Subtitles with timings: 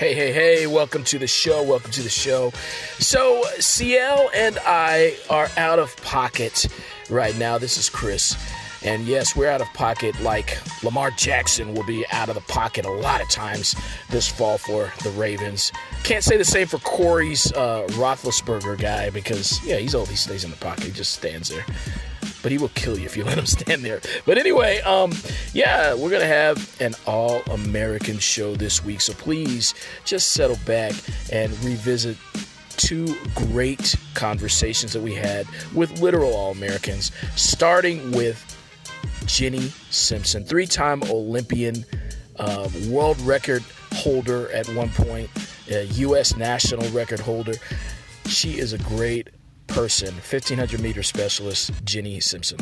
[0.00, 1.62] Hey, hey, hey, welcome to the show.
[1.62, 2.52] Welcome to the show.
[3.00, 6.68] So, CL and I are out of pocket
[7.10, 7.58] right now.
[7.58, 8.34] This is Chris.
[8.82, 12.86] And yes, we're out of pocket like Lamar Jackson will be out of the pocket
[12.86, 13.76] a lot of times
[14.08, 15.70] this fall for the Ravens.
[16.02, 19.92] Can't say the same for Corey's uh, Roethlisberger guy because, yeah, he's.
[19.92, 20.84] He stays in the pocket.
[20.84, 21.66] He just stands there
[22.42, 24.00] but he will kill you if you let him stand there.
[24.24, 25.12] But anyway, um,
[25.52, 30.92] yeah, we're gonna have an all-American show this week, so please just settle back
[31.32, 32.16] and revisit
[32.76, 38.56] two great conversations that we had with literal all-Americans, starting with
[39.26, 41.84] Jenny Simpson, three-time Olympian,
[42.38, 43.62] uh, world record
[43.92, 45.28] holder at one point,
[45.68, 46.36] U.S.
[46.36, 47.54] national record holder.
[48.26, 49.28] She is a great
[49.70, 52.58] person, 1500 meter specialist Jenny Simpson.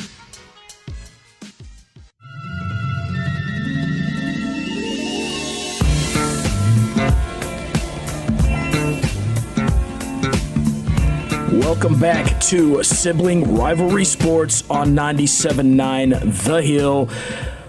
[11.52, 17.08] Welcome back to Sibling Rivalry Sports on 97.9 The Hill.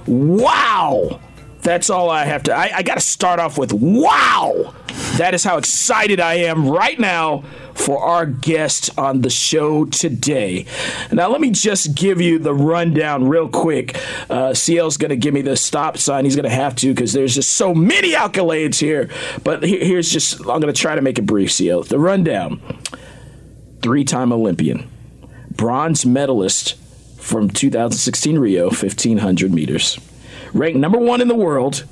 [0.08, 1.20] Wow!
[1.62, 2.54] That's all I have to.
[2.54, 4.74] I, I got to start off with wow!
[5.20, 10.66] That is how excited I am right now for our guest on the show today.
[11.12, 14.00] Now, let me just give you the rundown real quick.
[14.30, 16.24] Uh, CL's going to give me the stop sign.
[16.24, 19.10] He's going to have to because there's just so many accolades here.
[19.44, 21.84] But here's just, I'm going to try to make it brief, CL.
[21.84, 22.62] The rundown
[23.82, 24.90] three time Olympian,
[25.52, 26.78] bronze medalist
[27.18, 30.00] from 2016 Rio, 1500 meters,
[30.54, 31.84] ranked number one in the world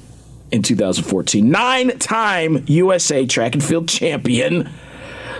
[0.52, 4.70] in 2014, nine time USA track and field champion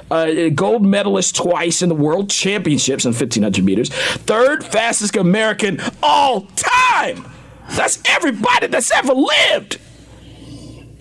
[0.10, 6.42] uh, gold medalist twice in the World Championships in 1500 meters, third fastest American all
[6.56, 7.28] time.
[7.72, 9.80] That's everybody that's ever lived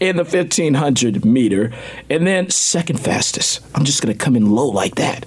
[0.00, 1.72] in the 1500 meter,
[2.10, 3.60] and then second fastest.
[3.74, 5.24] I'm just going to come in low like that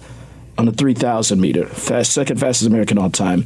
[0.59, 3.45] on the 3000 meter, fast, second fastest American all time.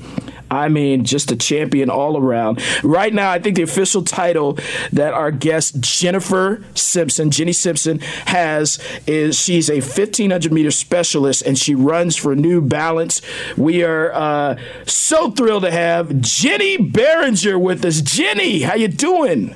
[0.49, 2.59] I mean, just a champion all around.
[2.83, 4.57] Right now, I think the official title
[4.91, 11.55] that our guest Jennifer Simpson, Jenny Simpson, has is she's a 1500 meter specialist and
[11.57, 13.21] she runs for New Balance.
[13.57, 14.55] We are uh,
[14.87, 18.01] so thrilled to have Jenny Barringer with us.
[18.01, 19.55] Jenny, how you doing?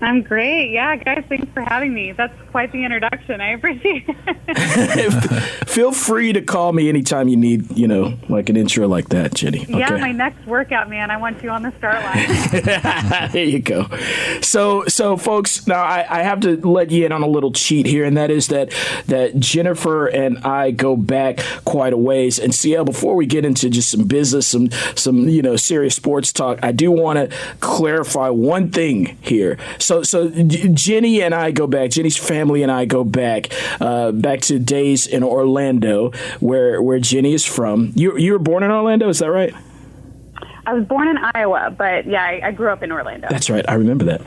[0.00, 0.70] I'm great.
[0.70, 2.12] Yeah, guys, thanks for having me.
[2.12, 3.40] That's quite the introduction.
[3.40, 5.42] I appreciate it.
[5.68, 9.34] Feel free to call me anytime you need, you know, like an intro like that,
[9.34, 9.62] Jenny.
[9.62, 9.76] Okay.
[9.76, 11.10] Yeah, my next workout, man.
[11.10, 13.30] I want you on the start line.
[13.32, 13.88] there you go.
[14.40, 17.86] So, so folks, now I, I have to let you in on a little cheat
[17.86, 18.72] here, and that is that
[19.06, 22.38] that Jennifer and I go back quite a ways.
[22.38, 26.32] And CL, before we get into just some business, some some you know serious sports
[26.32, 29.58] talk, I do want to clarify one thing here.
[29.80, 31.90] So, so Jenny and I go back.
[31.90, 36.10] Jenny's family and I go back, uh, back to days in Orlando,
[36.40, 37.92] where where Jenny is from.
[37.94, 39.54] You you were born in Orlando, is that right?
[40.66, 43.28] I was born in Iowa, but yeah, I, I, grew up in Orlando.
[43.30, 43.64] That's right.
[43.68, 44.22] I remember that.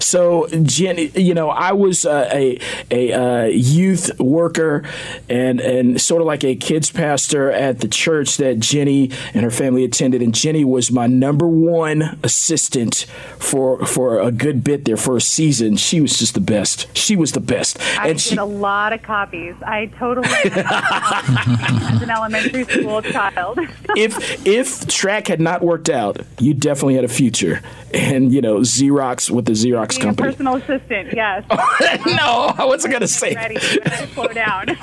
[0.00, 2.58] So, Jenny, you know, I was uh, a
[2.90, 4.84] a uh, youth worker
[5.28, 9.50] and and sort of like a kids pastor at the church that Jenny and her
[9.50, 13.06] family attended, and Jenny was my number one assistant
[13.38, 15.76] for for a good bit there for a season.
[15.76, 16.86] She was just the best.
[16.96, 17.78] She was the best.
[17.98, 19.56] I and did she, a lot of copies.
[19.62, 23.58] I totally as an elementary school child.
[23.96, 27.62] if if track had not worked worked out, you definitely had a future.
[27.92, 30.30] And you know, Xerox with the Xerox Being company.
[30.30, 31.44] personal assistant, yes.
[32.06, 33.34] no, I wasn't gonna say.
[33.34, 34.66] Ready, slow down.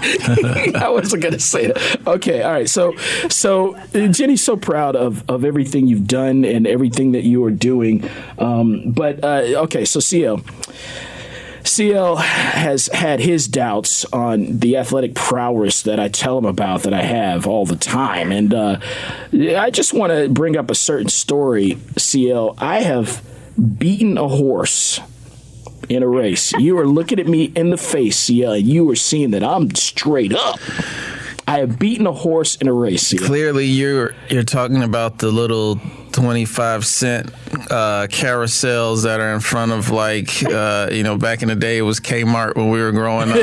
[0.76, 2.08] I wasn't gonna say that.
[2.08, 2.70] Okay, all right.
[2.70, 2.96] So,
[3.30, 8.10] so Jenny's so proud of of everything you've done and everything that you are doing.
[8.40, 10.42] Um, but uh, okay, so CL.
[11.78, 16.94] CL has had his doubts on the athletic prowess that I tell him about that
[16.94, 18.32] I have all the time.
[18.32, 18.80] And uh,
[19.32, 22.56] I just want to bring up a certain story, CL.
[22.58, 23.24] I have
[23.78, 25.00] beaten a horse
[25.88, 26.52] in a race.
[26.54, 29.76] you are looking at me in the face, CL, and you are seeing that I'm
[29.76, 30.60] straight up.
[31.48, 33.06] I have beaten a horse in a race.
[33.06, 33.24] CL.
[33.24, 35.80] Clearly, you're you're talking about the little
[36.18, 37.28] 25 cent
[37.70, 41.78] uh, carousels that are in front of like uh, you know back in the day
[41.78, 43.38] it was Kmart when we were growing up.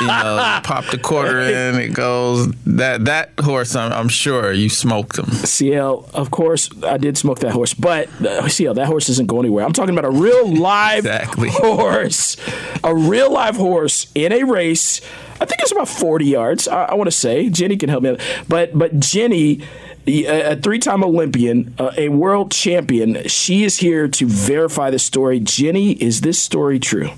[0.00, 2.52] you know, pop the quarter in, it goes.
[2.64, 5.30] That that horse, I'm, I'm sure you smoked them.
[5.32, 9.40] CL, of course, I did smoke that horse, but uh, CL, that horse doesn't go
[9.40, 9.64] anywhere.
[9.64, 11.48] I'm talking about a real live exactly.
[11.50, 12.36] horse,
[12.84, 15.00] a real live horse in a race.
[15.40, 16.68] I think it's about 40 yards.
[16.68, 18.20] I, I want to say Jenny can help me, out.
[18.48, 19.62] but but Jenny
[20.06, 23.28] a three-time Olympian, uh, a world champion.
[23.28, 25.40] She is here to verify the story.
[25.40, 27.10] Jenny, is this story true?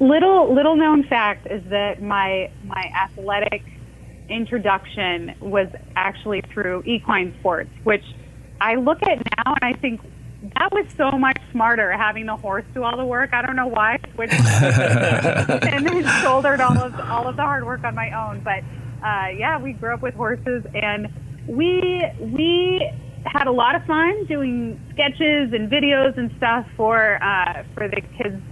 [0.00, 3.62] little little known fact is that my my athletic
[4.28, 8.04] introduction was actually through equine sports, which
[8.60, 10.00] I look at now and I think
[10.58, 13.32] that was so much smarter having the horse do all the work.
[13.32, 17.84] I don't know why, which and then shouldered all of all of the hard work
[17.84, 18.40] on my own.
[18.40, 18.64] But
[19.04, 21.08] uh, yeah, we grew up with horses, and
[21.46, 22.90] we we
[23.24, 28.00] had a lot of fun doing sketches and videos and stuff for uh, for the
[28.18, 28.42] kids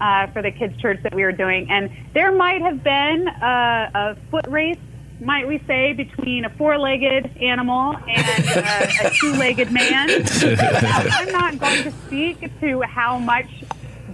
[0.00, 1.68] uh, for the kids church that we were doing.
[1.70, 4.78] And there might have been a, a foot race
[5.20, 10.08] might we say, between a four-legged animal and a, a two-legged man.
[10.42, 13.48] I'm not going to speak to how much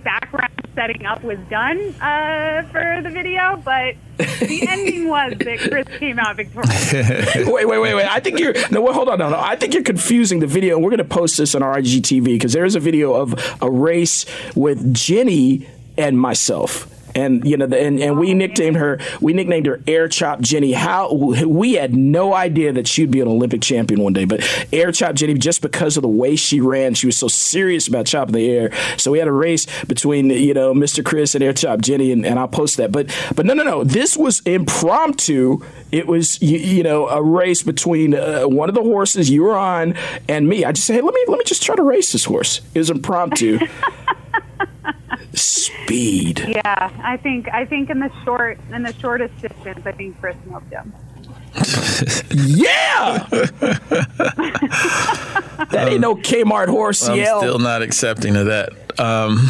[0.03, 5.99] background setting up was done uh, for the video, but the ending was that Chris
[5.99, 6.93] came out victorious.
[7.47, 8.07] wait, wait, wait, wait.
[8.07, 8.83] I think you're no.
[8.83, 9.39] Wait, hold on, no, no.
[9.39, 10.79] I think you're confusing the video.
[10.79, 13.71] We're going to post this on our IGTV because there is a video of a
[13.71, 15.67] race with Jenny
[15.97, 20.09] and myself and you know, the, and and we nicknamed her we nicknamed her Air
[20.09, 20.73] Chop Jenny.
[20.73, 24.93] How we had no idea that she'd be an Olympic champion one day, but Air
[24.93, 28.35] Chop Jenny just because of the way she ran, she was so serious about chopping
[28.35, 28.71] the air.
[28.97, 31.05] So we had a race between you know Mr.
[31.05, 32.93] Chris and Air Chop Jenny, and, and I'll post that.
[32.93, 35.61] But but no no no, this was impromptu.
[35.93, 39.57] It was you, you know a race between uh, one of the horses you were
[39.57, 39.95] on
[40.29, 40.65] and me.
[40.65, 42.61] I just said, hey, let me let me just try to race this horse.
[42.75, 43.59] It was impromptu.
[45.35, 46.41] Speed.
[46.47, 50.37] Yeah, I think I think in the short in the shortest distance, I think Chris
[50.45, 50.95] milked him.
[52.35, 53.27] yeah,
[55.71, 57.09] that ain't no Kmart horse.
[57.09, 57.39] I'm yell.
[57.39, 58.71] still not accepting of that.
[58.99, 59.49] Um.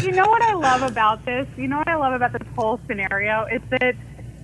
[0.02, 1.46] you know what I love about this?
[1.56, 3.96] You know what I love about this whole scenario is that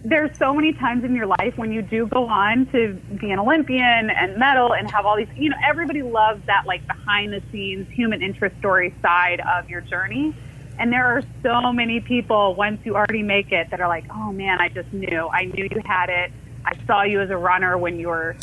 [0.04, 3.38] there's so many times in your life when you do go on to be an
[3.38, 7.42] Olympian and medal and have all these, you know, everybody loves that like behind the
[7.50, 10.34] scenes human interest story side of your journey.
[10.78, 14.32] And there are so many people once you already make it that are like, oh
[14.32, 15.28] man, I just knew.
[15.32, 16.32] I knew you had it.
[16.64, 18.36] I saw you as a runner when you were,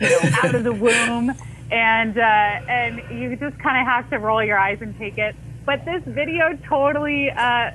[0.00, 1.32] you know, out of the womb.
[1.70, 5.34] And, uh, and you just kind of have to roll your eyes and take it.
[5.64, 7.72] But this video totally uh, uh,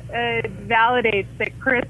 [0.68, 1.86] validates that Chris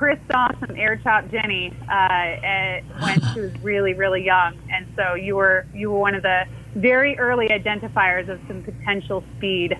[0.00, 5.12] Chris saw some air chop Jenny uh, when she was really, really young, and so
[5.12, 9.76] you were you were one of the very early identifiers of some potential speed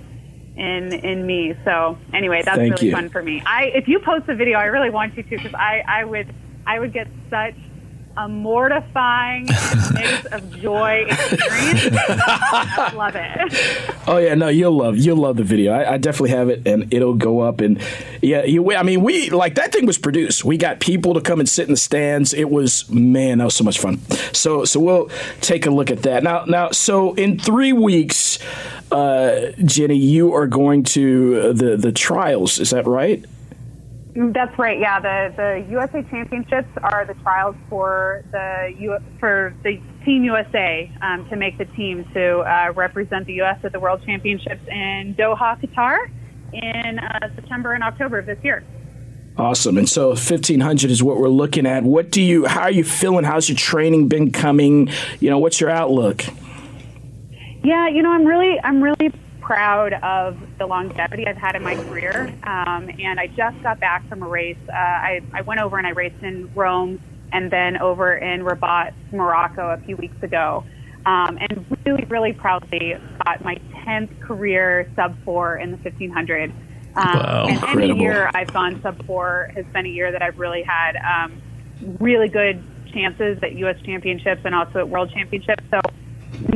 [0.56, 1.54] in in me.
[1.64, 2.92] So anyway, that's Thank really you.
[2.92, 3.42] fun for me.
[3.46, 6.32] I if you post the video, I really want you to because I I would
[6.66, 7.54] I would get such
[8.16, 9.44] a mortifying
[9.94, 11.96] mix of joy experience.
[12.10, 13.94] I love it.
[14.06, 15.72] Oh yeah, no, you'll love you'll love the video.
[15.72, 17.60] I, I, definitely have it, and it'll go up.
[17.60, 17.80] And
[18.20, 20.44] yeah, you, I mean, we like that thing was produced.
[20.44, 22.34] We got people to come and sit in the stands.
[22.34, 23.98] It was man, that was so much fun.
[24.32, 25.10] So so we'll
[25.40, 26.44] take a look at that now.
[26.44, 28.38] Now, so in three weeks,
[28.90, 32.58] uh, Jenny, you are going to the the trials.
[32.58, 33.24] Is that right?
[34.14, 34.78] That's right.
[34.78, 40.90] Yeah, the the USA Championships are the trials for the U, for the Team USA
[41.00, 43.60] um, to make the team to uh, represent the U.S.
[43.62, 46.10] at the World Championships in Doha, Qatar,
[46.52, 48.64] in uh, September and October of this year.
[49.36, 49.78] Awesome.
[49.78, 51.84] And so 1500 is what we're looking at.
[51.84, 53.24] What do you how are you feeling?
[53.24, 54.90] How's your training been coming?
[55.20, 56.24] You know, what's your outlook?
[57.62, 59.12] Yeah, you know, I'm really I'm really
[59.50, 62.32] proud of the longevity I've had in my career.
[62.44, 64.56] Um, and I just got back from a race.
[64.68, 67.00] Uh, I, I went over and I raced in Rome
[67.32, 70.64] and then over in Rabat, Morocco a few weeks ago.
[71.04, 76.52] Um, and really, really proudly got my 10th career sub four in the 1500.
[76.52, 76.54] Um,
[76.94, 77.90] wow, and incredible.
[77.90, 81.42] any year I've gone sub four has been a year that I've really had um,
[81.98, 83.80] really good chances at U.S.
[83.84, 85.64] championships and also at world championships.
[85.72, 85.80] So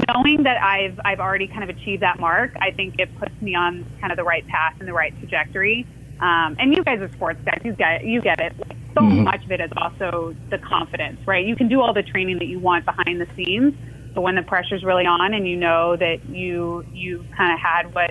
[0.08, 3.54] knowing that I've I've already kind of achieved that mark, I think it puts me
[3.54, 5.86] on kind of the right path and the right trajectory.
[6.20, 8.52] Um, and you guys are sports guys, you get you get it.
[8.68, 9.24] Like, so Mhm.
[9.24, 11.44] much of it is also the confidence, right?
[11.44, 13.74] You can do all the training that you want behind the scenes,
[14.14, 17.92] but when the pressure's really on and you know that you you kind of had
[17.94, 18.10] what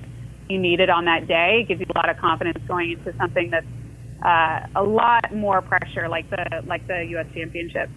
[0.50, 3.50] you needed on that day, it gives you a lot of confidence going into something
[3.50, 3.66] that's
[4.24, 7.26] uh, a lot more pressure, like the like the U.S.
[7.34, 7.90] Championship.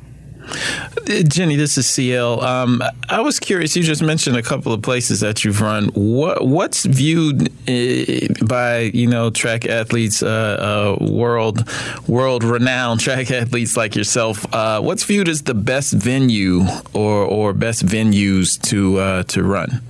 [1.29, 2.43] Jenny, this is CL.
[2.43, 3.76] Um, I was curious.
[3.76, 5.88] You just mentioned a couple of places that you've run.
[5.95, 11.69] What what's viewed uh, by you know track athletes, uh, uh, world
[12.09, 14.53] world renowned track athletes like yourself?
[14.55, 19.81] Uh, what's viewed as the best venue or or best venues to uh, to run?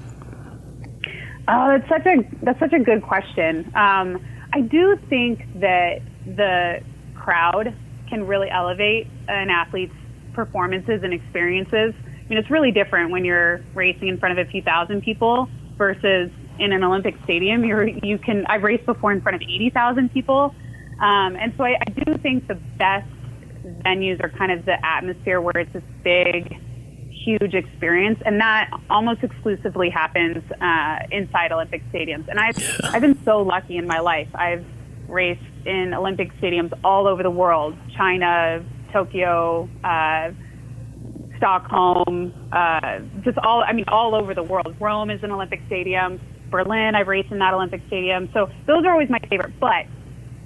[1.49, 3.71] Oh, that's such a that's such a good question.
[3.75, 6.83] Um, I do think that the
[7.15, 7.75] crowd
[8.09, 9.95] can really elevate an athlete's
[10.37, 11.95] performances and experiences.
[11.97, 15.49] I mean, it's really different when you're racing in front of a few thousand people
[15.79, 17.65] versus in an Olympic stadium.
[17.65, 20.55] You're you can I've raced before in front of eighty thousand people,
[21.01, 23.09] Um, and so I, I do think the best
[23.85, 26.57] venues are kind of the atmosphere where it's this big,
[27.11, 32.29] huge experience, and that almost exclusively happens uh, inside Olympic stadiums.
[32.29, 32.91] And I've yeah.
[32.93, 34.29] I've been so lucky in my life.
[34.35, 34.65] I've
[35.09, 39.69] raced in Olympic stadiums all over the world: China, Tokyo.
[39.85, 40.33] Uh,
[41.37, 44.75] Stockholm, uh, just all, I mean, all over the world.
[44.81, 46.21] Rome is an Olympic stadium.
[46.51, 48.31] Berlin, I've raced in that Olympic stadium.
[48.33, 49.59] So those are always my favorite.
[49.61, 49.87] But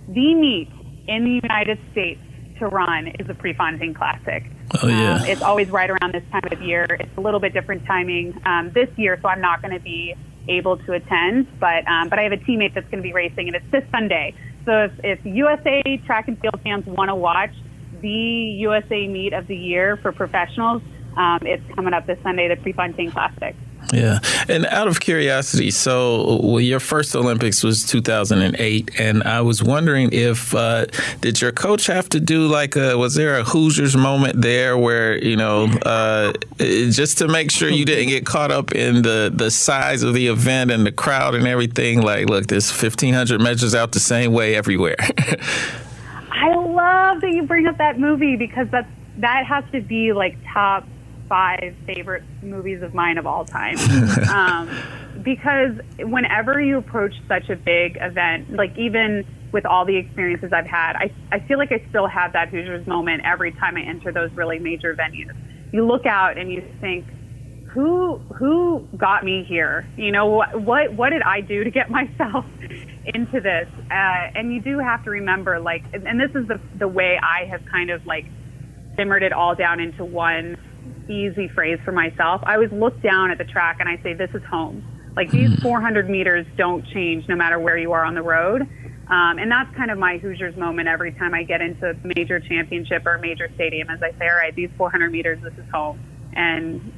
[0.08, 0.68] the meet
[1.06, 2.20] in the United States
[2.58, 4.44] to run is the Prefontaine Classic.
[4.82, 5.16] Oh, yeah.
[5.16, 6.86] Um, it's always right around this time of year.
[6.98, 10.14] It's a little bit different timing um, this year, so I'm not going to be
[10.48, 11.48] able to attend.
[11.58, 13.84] But um, but I have a teammate that's going to be racing, and it's this
[13.90, 14.34] Sunday.
[14.64, 17.54] So if, if USA track and field fans want to watch
[18.00, 20.82] the USA meet of the year for professionals,
[21.16, 23.56] um, it's coming up this Sunday, the Prefontaine Classic.
[23.92, 24.20] Yeah.
[24.48, 29.00] And out of curiosity, so your first Olympics was 2008.
[29.00, 30.86] And I was wondering if, uh,
[31.20, 35.22] did your coach have to do like a, was there a Hoosiers moment there where,
[35.22, 39.50] you know, uh, just to make sure you didn't get caught up in the, the
[39.50, 42.00] size of the event and the crowd and everything?
[42.00, 44.96] Like, look, this 1,500 measures out the same way everywhere.
[47.10, 50.86] Love that you bring up that movie because that's, that has to be like top
[51.28, 53.76] five favorite movies of mine of all time.
[54.30, 54.70] um,
[55.20, 60.68] because whenever you approach such a big event, like even with all the experiences I've
[60.68, 64.12] had, I, I feel like I still have that Hoosiers moment every time I enter
[64.12, 65.34] those really major venues.
[65.72, 67.06] You look out and you think,
[67.70, 69.86] who who got me here?
[69.96, 72.44] You know what what what did I do to get myself
[73.14, 73.68] into this?
[73.90, 73.94] Uh,
[74.34, 77.64] and you do have to remember, like, and this is the the way I have
[77.66, 78.26] kind of like
[78.96, 80.56] simmered it all down into one
[81.08, 82.42] easy phrase for myself.
[82.44, 84.84] I always look down at the track and I say, this is home.
[85.16, 85.62] Like these hmm.
[85.62, 88.62] 400 meters don't change no matter where you are on the road.
[88.62, 92.38] Um, and that's kind of my Hoosiers moment every time I get into a major
[92.38, 95.68] championship or a major stadium as I say, all right, these 400 meters, this is
[95.72, 95.98] home.
[96.32, 96.92] And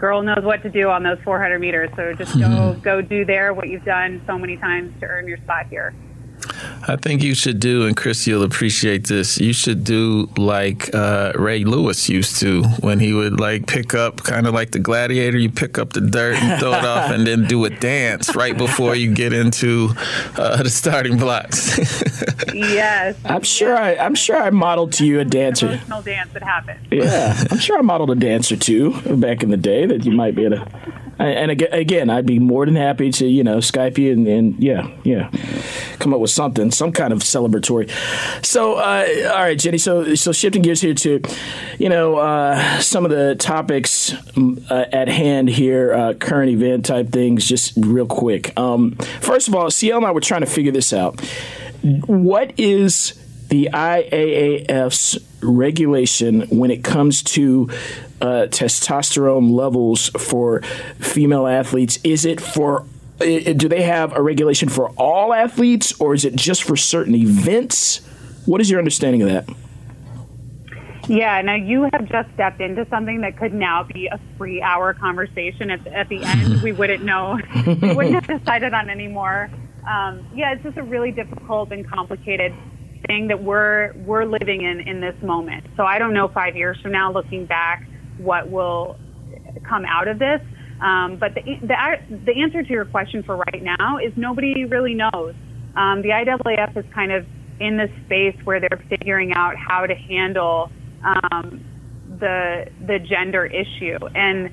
[0.00, 1.90] girl knows what to do on those 400 meters.
[1.94, 2.80] So just go, hmm.
[2.80, 5.94] go do there what you've done so many times to earn your spot here.
[6.88, 9.38] I think you should do, and Chris, you'll appreciate this.
[9.38, 14.22] You should do like uh, Ray Lewis used to when he would like pick up,
[14.22, 15.38] kind of like the gladiator.
[15.38, 18.56] You pick up the dirt and throw it off, and then do a dance right
[18.56, 19.90] before you get into
[20.36, 21.78] uh, the starting blocks.
[22.54, 23.76] yes, I'm sure.
[23.76, 25.66] I, I'm sure I modeled to you a dancer.
[25.66, 26.80] Emotional dance that happened.
[26.90, 30.12] Yeah, I'm sure I modeled a dance or two back in the day that you
[30.12, 33.98] might be able to and again, I'd be more than happy to you know Skype
[33.98, 35.30] you and, and yeah, yeah,
[36.00, 37.90] come up with something, some kind of celebratory.
[38.44, 39.78] So, uh, all right, Jenny.
[39.78, 41.22] So, so shifting gears here to,
[41.78, 44.12] you know, uh, some of the topics
[44.70, 48.58] uh, at hand here, uh, current event type things, just real quick.
[48.58, 51.20] Um, first of all, CL and I were trying to figure this out.
[51.82, 53.14] What is
[53.48, 57.70] the IAAF's regulation when it comes to
[58.20, 60.62] uh, testosterone levels for
[60.98, 61.98] female athletes?
[62.04, 62.84] Is it for
[63.20, 67.98] do they have a regulation for all athletes or is it just for certain events?
[68.46, 69.48] What is your understanding of that?
[71.06, 74.94] Yeah, now you have just stepped into something that could now be a three hour
[74.94, 75.70] conversation.
[75.70, 79.50] At the, at the end, we wouldn't know, we wouldn't have decided on anymore.
[79.90, 82.54] Um, yeah, it's just a really difficult and complicated
[83.06, 85.66] thing that we're we're living in in this moment.
[85.76, 87.86] So I don't know five years from now, looking back,
[88.20, 88.96] what will
[89.62, 90.40] come out of this.
[90.80, 91.76] Um, but the, the
[92.24, 95.34] the answer to your question for right now is nobody really knows.
[95.76, 97.26] Um, the IAAF is kind of
[97.60, 100.70] in this space where they're figuring out how to handle
[101.04, 101.62] um,
[102.18, 104.50] the the gender issue, and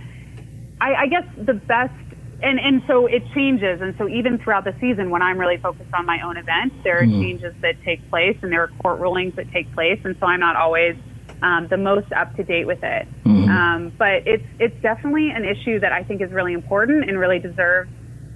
[0.82, 1.94] I, I guess the best
[2.42, 5.90] and and so it changes and so even throughout the season when i'm really focused
[5.94, 9.00] on my own event there are mm changes that take place and there are court
[9.00, 10.96] rulings that take place and so i'm not always
[11.42, 15.46] um, the most up to date with it mm um, but it's it's definitely an
[15.46, 17.90] issue that i think is really important and really deserves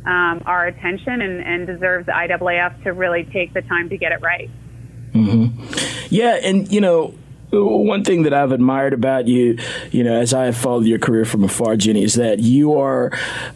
[0.06, 4.12] um, our attention and, and deserves the IAAF to really take the time to get
[4.12, 4.50] it right.
[5.14, 6.06] Mm-hmm.
[6.10, 7.14] Yeah, and you know,
[7.52, 9.58] one thing that I've admired about you,
[9.92, 13.12] you know, as I have followed your career from afar, Jenny, is that you are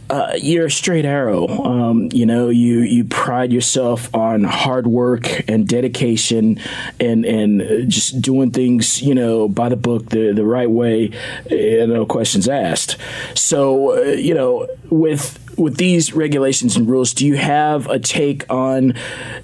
[0.09, 1.47] uh, you're a straight arrow.
[1.47, 6.59] Um, you know, you you pride yourself on hard work and dedication,
[6.99, 11.11] and and just doing things, you know, by the book, the the right way,
[11.49, 12.97] and no questions asked.
[13.33, 18.49] So, uh, you know, with with these regulations and rules, do you have a take
[18.51, 18.93] on,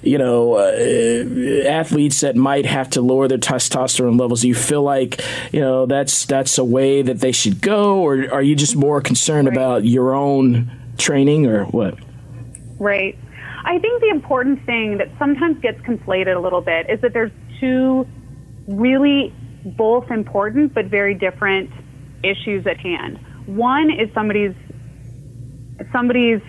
[0.02, 4.42] you know, uh, athletes that might have to lower their testosterone levels?
[4.42, 5.20] Do you feel like,
[5.52, 9.00] you know, that's that's a way that they should go, or are you just more
[9.00, 9.56] concerned right.
[9.56, 11.98] about your own training, or what?
[12.78, 13.18] Right.
[13.64, 17.32] I think the important thing that sometimes gets conflated a little bit is that there's
[17.60, 18.06] two
[18.66, 19.32] really
[19.64, 21.70] both important but very different
[22.24, 23.18] issues at hand.
[23.46, 24.54] One is somebody's
[25.92, 26.40] somebody's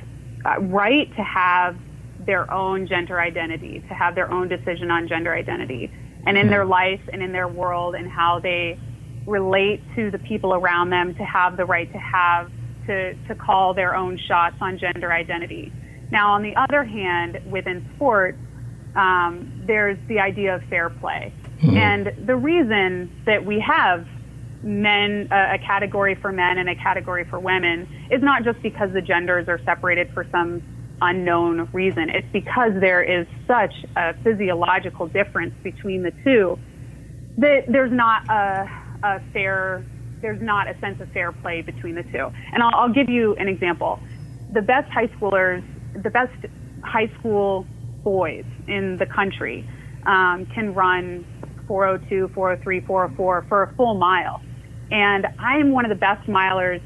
[0.46, 1.78] uh, right to have
[2.26, 5.92] their own gender identity, to have their own decision on gender identity,
[6.26, 8.80] and in their life and in their world and how they
[9.28, 12.52] relate to the people around them to have the right to have
[12.88, 15.72] to, to call their own shots on gender identity.
[16.12, 18.38] Now, on the other hand, within sports,
[18.96, 21.34] um, there's the idea of fair play.
[21.62, 21.78] Mm-hmm.
[21.78, 24.06] And the reason that we have
[24.64, 28.92] men, uh, a category for men and a category for women, is not just because
[28.94, 30.64] the genders are separated for some
[31.02, 32.10] unknown reason.
[32.10, 36.58] It's because there is such a physiological difference between the two
[37.38, 38.70] that there's not a,
[39.04, 39.84] a fair,
[40.22, 42.30] there's not a sense of fair play between the two.
[42.54, 44.00] And I'll, I'll give you an example.
[44.54, 45.64] The best high schoolers,
[46.02, 46.34] the best
[46.84, 47.68] high school
[48.04, 49.68] boys in the country
[50.06, 51.26] um, can run
[51.68, 54.42] 402, 403, 404 for a full mile.
[54.92, 56.82] And I am one of the best milers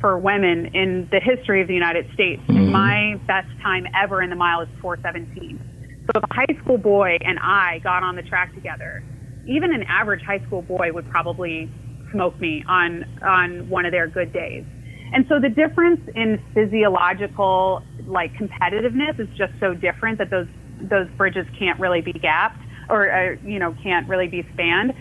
[0.00, 2.42] for women in the history of the United States.
[2.42, 2.70] Mm-hmm.
[2.70, 5.58] My best time ever in the mile is 417.
[6.06, 9.02] So if a high school boy and I got on the track together,
[9.46, 11.70] even an average high school boy would probably
[12.12, 14.64] smoke me on on one of their good days.
[15.12, 20.48] And so the difference in physiological like competitiveness is just so different that those
[20.80, 24.94] those bridges can't really be gapped or uh, you know can't really be spanned.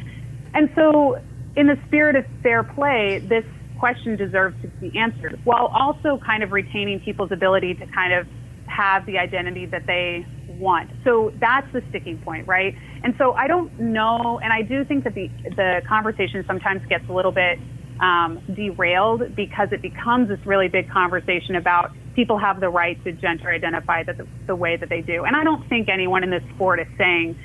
[0.53, 1.19] And so
[1.59, 3.43] in the spirit of fair play, this
[3.77, 8.25] question deserves to be answered while also kind of retaining people's ability to kind of
[8.65, 10.89] have the identity that they want.
[11.03, 12.73] So that's the sticking point, right?
[13.03, 17.03] And so I don't know, and I do think that the the conversation sometimes gets
[17.09, 17.59] a little bit
[17.99, 23.11] um, derailed because it becomes this really big conversation about people have the right to
[23.11, 25.25] gender identify the, the way that they do.
[25.25, 27.35] And I don't think anyone in this sport is saying,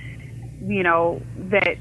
[0.65, 1.77] you know, that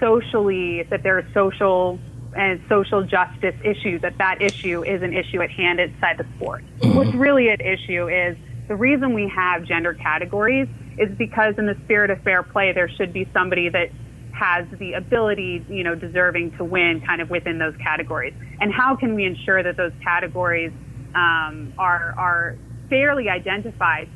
[0.00, 1.98] socially that there are social
[2.36, 6.64] and social justice issues, that that issue is an issue at hand inside the sport.
[6.80, 6.96] Mm-hmm.
[6.96, 8.36] What's really at issue is
[8.68, 12.88] the reason we have gender categories is because in the spirit of fair play, there
[12.88, 13.90] should be somebody that
[14.32, 18.34] has the ability, you know, deserving to win kind of within those categories.
[18.60, 20.72] And how can we ensure that those categories
[21.14, 22.56] um, are, are
[22.90, 24.08] fairly identified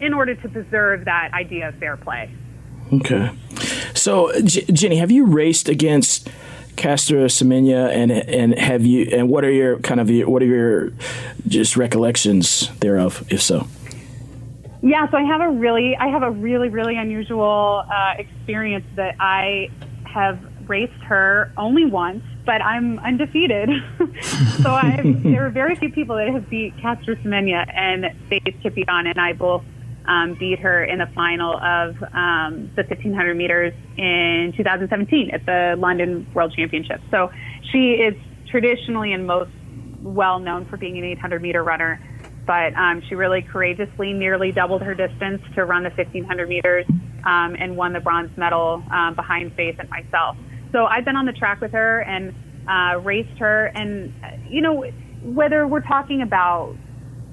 [0.00, 2.30] in order to preserve that idea of fair play?
[2.92, 3.30] Okay.
[3.92, 6.28] So, Jenny, have you raced against
[6.76, 10.46] Caster Semenya, and and have you and what are your kind of your, what are
[10.46, 10.92] your
[11.46, 13.66] just recollections thereof, if so?
[14.82, 19.16] Yeah, so I have a really I have a really really unusual uh, experience that
[19.20, 19.70] I
[20.04, 23.70] have raced her only once, but I'm undefeated.
[24.62, 29.08] so I there are very few people that have beat Caster Semenya, and Faith Kipyegon
[29.08, 29.64] and I both
[30.06, 35.76] um, beat her in the final of um, the 1500 meters in 2017 at the
[35.78, 37.02] London World Championships.
[37.10, 37.30] So
[37.72, 38.14] she is
[38.50, 39.50] traditionally and most
[40.02, 42.00] well known for being an 800 meter runner,
[42.46, 46.84] but um, she really courageously nearly doubled her distance to run the 1500 meters
[47.24, 50.36] um, and won the bronze medal um, behind Faith and myself.
[50.72, 52.34] So I've been on the track with her and
[52.68, 54.12] uh, raced her, and
[54.48, 54.84] you know
[55.22, 56.76] whether we're talking about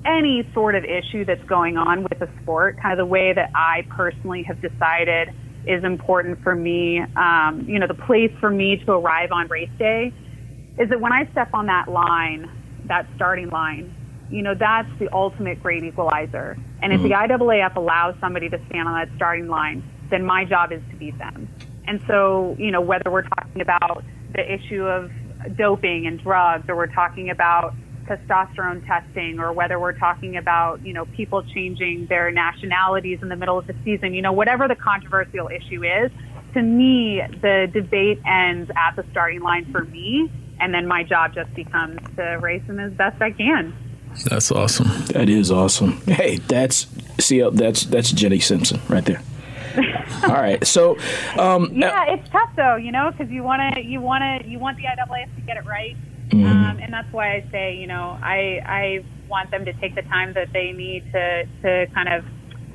[0.06, 3.52] any sort of issue that's going on with the sport, kind of the way that
[3.56, 5.30] I personally have decided
[5.66, 9.70] is important for me, um, you know, the place for me to arrive on race
[9.78, 10.12] day
[10.78, 12.50] is that when I step on that line,
[12.86, 13.94] that starting line,
[14.32, 16.58] you know, that's the ultimate great equalizer.
[16.82, 16.94] And mm-hmm.
[16.94, 17.44] if the mm-hmm.
[17.44, 21.18] IAAF allows somebody to stand on that starting line, then my job is to beat
[21.18, 21.48] them.
[21.86, 25.12] And so, you know, whether we're talking about the issue of
[25.58, 27.74] doping and drugs or we're talking about
[28.18, 33.36] testosterone testing or whether we're talking about, you know, people changing their nationalities in the
[33.36, 36.12] middle of the season, you know, whatever the controversial issue is,
[36.54, 40.30] to me, the debate ends at the starting line for me.
[40.60, 43.74] And then my job just becomes to race them as best I can.
[44.26, 44.88] That's awesome.
[45.14, 46.02] That is awesome.
[46.02, 46.88] Hey, that's
[47.20, 49.24] see, that's that's Jenny Simpson right there.
[50.24, 50.98] All right, so
[51.40, 54.60] um, yeah, it's tough though, you know, because you want to, you want to, you
[54.60, 55.96] want the IAAF to get it right.
[56.72, 60.04] Um, and that's why I say, you know, I, I want them to take the
[60.04, 62.26] time that they need to, to kind of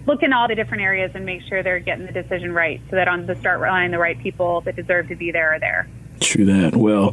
[0.06, 2.96] look in all the different areas and make sure they're getting the decision right so
[2.96, 5.88] that on the start line, the right people that deserve to be there are there.
[6.20, 6.74] True that.
[6.76, 7.12] Well,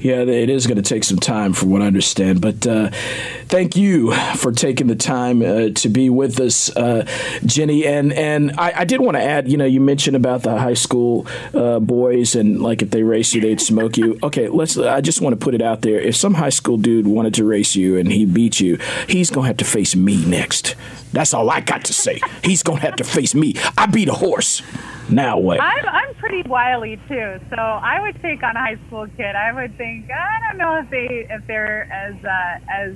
[0.00, 2.40] yeah, it is going to take some time, from what I understand.
[2.40, 2.90] But uh,
[3.46, 7.04] thank you for taking the time uh, to be with us, uh,
[7.44, 7.84] Jenny.
[7.84, 10.74] And and I, I did want to add, you know, you mentioned about the high
[10.74, 14.18] school uh, boys and like if they race you, they'd smoke you.
[14.28, 14.76] Okay, let's.
[14.76, 15.98] I just want to put it out there.
[15.98, 19.46] If some high school dude wanted to race you and he beat you, he's gonna
[19.46, 20.74] have to face me next.
[21.12, 22.20] That's all I got to say.
[22.42, 23.54] He's gonna have to face me.
[23.76, 24.62] I beat a horse.
[25.10, 25.60] Now what?
[25.60, 29.34] I'm, I'm pretty wily too, so I would take on a high school kid.
[29.34, 32.94] I would think I don't know if they if they're as uh, as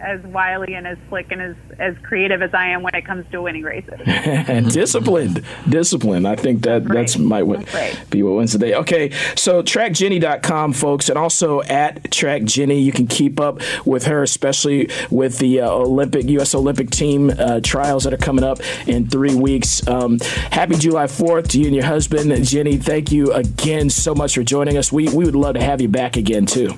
[0.00, 3.26] as wily and as slick and as, as creative as I am when it comes
[3.32, 4.00] to winning races.
[4.06, 6.26] and disciplined, disciplined.
[6.26, 8.74] I think that that's, that's might win, that's be what wins today.
[8.74, 14.90] Okay, so trackjenny.com, folks, and also at trackjenny, you can keep up with her, especially
[15.10, 16.54] with the uh, Olympic U.S.
[16.54, 19.86] Olympic team uh, trials that are coming up in three weeks.
[19.86, 20.18] Um,
[20.50, 22.76] happy July 4th to you and your husband, Jenny.
[22.76, 24.90] Thank you again so much for joining us.
[24.92, 26.74] We we would love to have you back again too.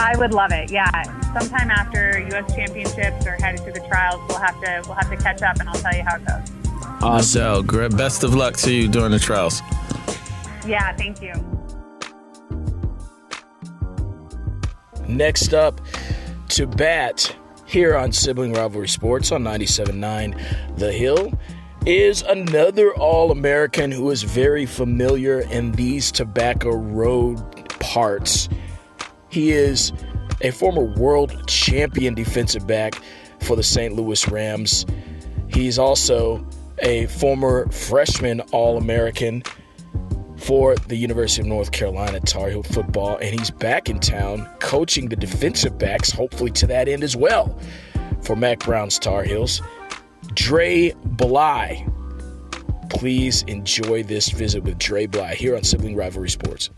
[0.00, 0.70] I would love it.
[0.70, 0.90] Yeah,
[1.38, 2.54] sometime after U.S.
[2.54, 5.68] Championships or headed to the trials, we'll have to we'll have to catch up, and
[5.68, 7.02] I'll tell you how it goes.
[7.02, 7.66] Awesome.
[7.66, 7.96] Great.
[7.96, 9.60] Best of luck to you during the trials.
[10.66, 10.96] Yeah.
[10.96, 11.34] Thank you.
[15.06, 15.80] Next up
[16.50, 17.36] to bat
[17.66, 21.32] here on Sibling Rivalry Sports on 97.9 The Hill
[21.86, 27.38] is another All American who is very familiar in these Tobacco Road
[27.80, 28.48] parts.
[29.30, 29.92] He is
[30.42, 33.00] a former world champion defensive back
[33.40, 33.94] for the St.
[33.94, 34.86] Louis Rams.
[35.48, 36.46] He's also
[36.82, 39.42] a former freshman All American
[40.36, 45.08] for the University of North Carolina Tar Heel football, and he's back in town coaching
[45.08, 47.58] the defensive backs, hopefully to that end as well,
[48.22, 49.60] for Mack Brown's Tar Heels.
[50.34, 51.86] Dre Bly.
[52.88, 56.70] Please enjoy this visit with Dre Bly here on Sibling Rivalry Sports.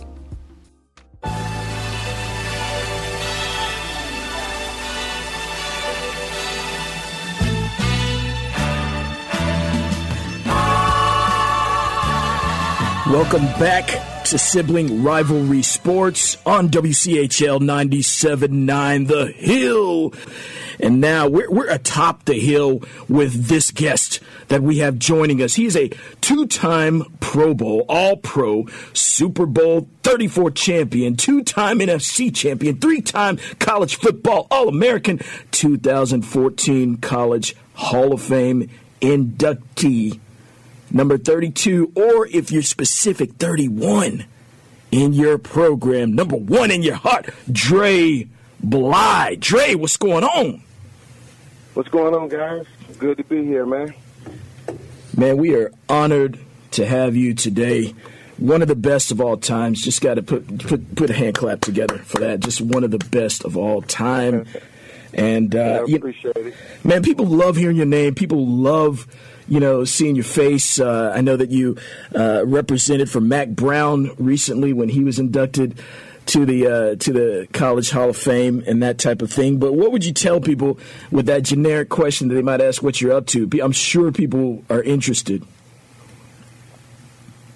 [13.13, 20.15] Welcome back to Sibling Rivalry Sports on WCHL 97.9 The Hill.
[20.81, 25.53] And now we're, we're atop the hill with this guest that we have joining us.
[25.53, 25.91] He's a
[26.23, 33.03] two time Pro Bowl, All Pro, Super Bowl 34 champion, two time NFC champion, three
[33.03, 35.21] time college football All American,
[35.51, 38.71] 2014 College Hall of Fame
[39.03, 40.19] inductee
[40.93, 44.27] number 32, or if you're specific, 31
[44.91, 46.15] in your program.
[46.15, 48.29] Number one in your heart, Dre
[48.63, 49.37] Bly.
[49.41, 50.63] Dre, what's going on?
[51.75, 52.67] What's going on, guys?
[52.99, 53.95] Good to be here, man.
[55.17, 56.39] Man, we are honored
[56.73, 57.95] to have you today.
[58.39, 59.83] One of the best of all times.
[59.83, 62.41] Just got to put, put put a hand clap together for that.
[62.41, 64.47] Just one of the best of all time.
[65.15, 66.55] And uh, yeah, appreciate you, it.
[66.85, 68.15] Man, people love hearing your name.
[68.15, 69.07] People love
[69.49, 70.79] you know, seeing your face.
[70.79, 71.77] Uh, I know that you
[72.15, 75.79] uh, represented for Mack Brown recently when he was inducted
[76.27, 79.59] to the uh, to the College Hall of Fame and that type of thing.
[79.59, 80.79] But what would you tell people
[81.11, 83.49] with that generic question that they might ask what you're up to?
[83.63, 85.45] I'm sure people are interested.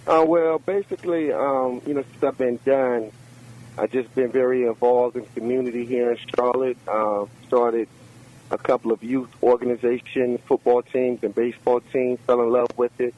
[0.07, 3.11] Uh, well, basically, um, you know, since I've been done,
[3.77, 6.79] I've just been very involved in community here in Charlotte.
[6.87, 7.88] Uh, started
[8.50, 12.18] a couple of youth organizations, football teams and baseball teams.
[12.26, 13.14] Fell in love with it.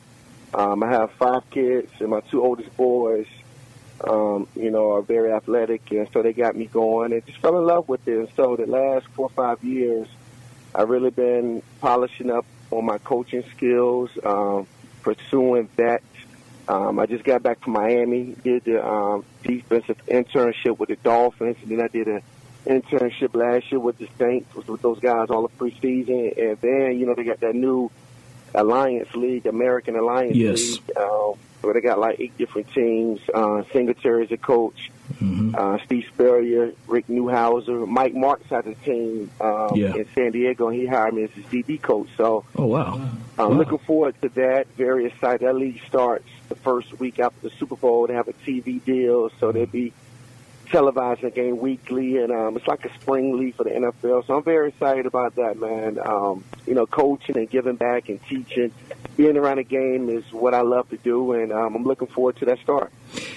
[0.54, 3.26] Um, I have five kids, and my two oldest boys,
[4.08, 7.12] um, you know, are very athletic, and so they got me going.
[7.12, 8.18] And just fell in love with it.
[8.18, 10.08] And so the last four or five years,
[10.74, 14.66] I've really been polishing up on my coaching skills, um,
[15.02, 16.02] pursuing that.
[16.66, 21.56] Um, I just got back from Miami, did the um, defensive internship with the Dolphins,
[21.62, 22.22] and then I did a
[22.68, 26.98] internship last year with the Saints, was with those guys all the preseason, and then
[26.98, 27.90] you know they got that new
[28.54, 30.60] Alliance League, American Alliance yes.
[30.60, 33.20] League, uh, where they got like eight different teams.
[33.32, 35.54] Uh, Singletary is a coach, mm-hmm.
[35.56, 39.94] uh, Steve Spurrier, Rick Neuheisel, Mike Martz has a team um, yeah.
[39.94, 42.08] in San Diego, and he hired me as his DB coach.
[42.16, 42.94] So, oh wow,
[43.38, 43.50] I'm wow.
[43.50, 44.66] looking forward to that.
[44.76, 45.46] Very excited.
[45.46, 48.06] That league starts the first week after the Super Bowl.
[48.06, 49.92] They have a TV deal, so they'll be
[50.70, 54.26] televising the game weekly, and um, it's like a spring league for the NFL.
[54.26, 55.98] So I'm very excited about that, man.
[56.04, 58.72] Um, you know, coaching and giving back and teaching.
[59.16, 62.36] Being around a game is what I love to do, and um, I'm looking forward
[62.36, 62.92] to that start.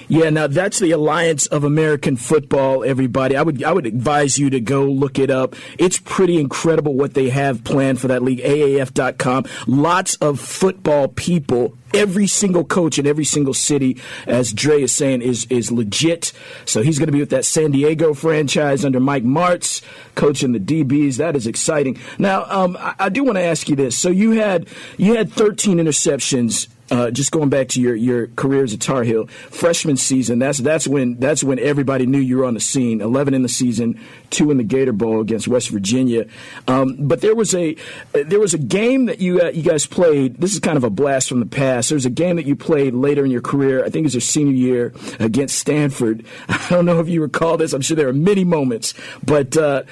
[0.07, 2.83] Yeah, now that's the Alliance of American Football.
[2.83, 5.55] Everybody, I would I would advise you to go look it up.
[5.79, 8.39] It's pretty incredible what they have planned for that league.
[8.39, 9.45] AAF.com.
[9.67, 11.77] Lots of football people.
[11.93, 16.31] Every single coach in every single city, as Dre is saying, is is legit.
[16.65, 19.81] So he's going to be with that San Diego franchise under Mike Martz,
[20.15, 21.17] coaching the DBs.
[21.17, 21.97] That is exciting.
[22.17, 23.97] Now, um, I, I do want to ask you this.
[23.97, 28.65] So you had you had 13 interceptions uh, just going back to your, your career
[28.65, 32.45] as a Tar Heel, freshman season, that's that's when that's when everybody knew you were
[32.45, 32.99] on the scene.
[32.99, 33.97] Eleven in the season,
[34.29, 36.25] two in the Gator Bowl against West Virginia.
[36.67, 37.77] Um, but there was a
[38.11, 40.35] there was a game that you uh, you guys played.
[40.35, 41.89] This is kind of a blast from the past.
[41.89, 43.85] There was a game that you played later in your career.
[43.85, 46.25] I think it was your senior year against Stanford.
[46.49, 47.71] I don't know if you recall this.
[47.71, 49.83] I'm sure there are many moments, but uh,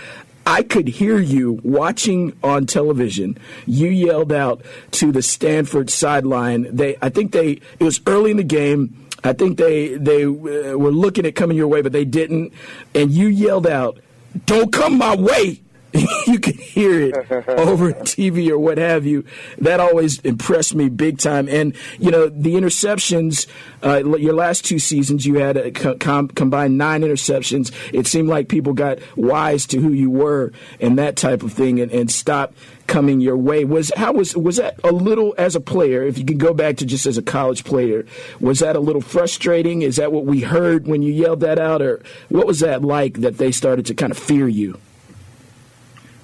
[0.50, 3.38] I could hear you watching on television.
[3.68, 6.76] You yelled out to the Stanford sideline.
[6.76, 9.08] They, I think they, it was early in the game.
[9.24, 12.52] I think they they uh, were looking at coming your way, but they didn't.
[12.96, 14.00] And you yelled out,
[14.48, 15.62] "Don't come my way!"
[16.28, 17.16] you could hear it
[17.48, 19.26] over TV or what have you.
[19.58, 21.50] That always impressed me big time.
[21.50, 23.48] And you know the interceptions.
[23.82, 27.72] Uh, your last two seasons, you had a com- combined nine interceptions.
[27.94, 31.80] It seemed like people got wise to who you were and that type of thing,
[31.80, 33.66] and, and stopped coming your way.
[33.66, 36.04] Was how was was that a little as a player?
[36.04, 38.06] If you could go back to just as a college player,
[38.40, 39.82] was that a little frustrating?
[39.82, 43.22] Is that what we heard when you yelled that out, or what was that like
[43.22, 44.78] that they started to kind of fear you?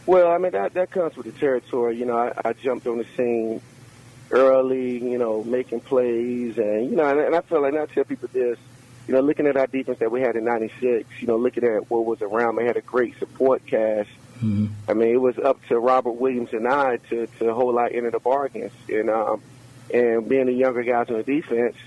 [0.05, 1.97] Well, I mean that that comes with the territory.
[1.97, 3.61] You know, I, I jumped on the scene
[4.31, 4.99] early.
[4.99, 8.03] You know, making plays, and you know, and, and I feel like and I tell
[8.03, 8.57] people this.
[9.07, 11.09] You know, looking at our defense that we had in '96.
[11.19, 14.09] You know, looking at what was around, we had a great support cast.
[14.37, 14.67] Mm-hmm.
[14.87, 18.05] I mean, it was up to Robert Williams and I to to hold our end
[18.05, 19.41] of the bargains, and um,
[19.93, 21.77] and being the younger guys on the defense,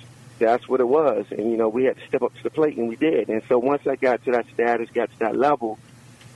[0.41, 1.27] that's what it was.
[1.31, 3.29] And you know, we had to step up to the plate, and we did.
[3.29, 5.79] And so once I got to that status, got to that level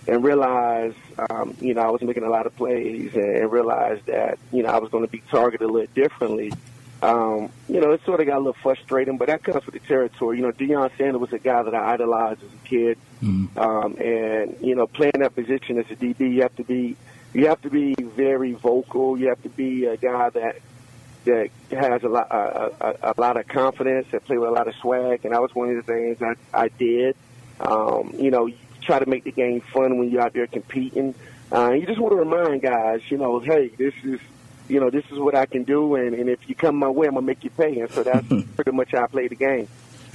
[0.06, 0.96] and realized,
[1.30, 4.70] um, you know, I was making a lot of plays and realized that, you know,
[4.70, 6.52] I was going to be targeted a little differently.
[7.02, 9.80] Um, you know, it sort of got a little frustrating, but that comes with the
[9.80, 10.36] territory.
[10.36, 13.58] You know, Deion Sanders was a guy that I idolized as a kid, mm-hmm.
[13.58, 16.96] um, and you know, playing that position as a DB, you have to be,
[17.34, 19.18] you have to be very vocal.
[19.18, 20.60] You have to be a guy that
[21.24, 24.68] that has a lot, a, a, a lot of confidence, that play with a lot
[24.68, 27.16] of swag, and that was one of the things I, I did.
[27.60, 28.48] Um, you know,
[28.82, 31.14] try to make the game fun when you're out there competing.
[31.52, 34.20] Uh, you just want to remind guys, you know, hey, this is,
[34.68, 37.06] you know, this is what I can do, and, and if you come my way,
[37.06, 37.80] I'm gonna make you pay.
[37.80, 39.68] And so that's pretty much how I play the game.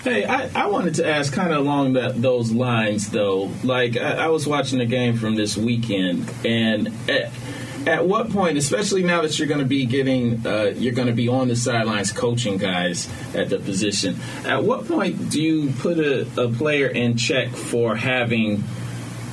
[0.03, 3.51] Hey, I, I wanted to ask kind of along that those lines though.
[3.63, 6.91] Like I, I was watching the game from this weekend, and.
[7.10, 7.32] At,
[7.88, 11.13] at what point, especially now that you're going to be getting, uh, you're going to
[11.13, 15.97] be on the sidelines coaching guys at the position, at what point do you put
[15.97, 18.63] a, a player in check for having